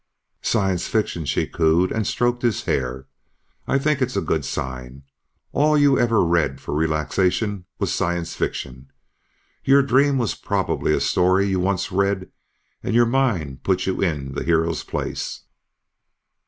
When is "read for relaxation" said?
6.25-7.65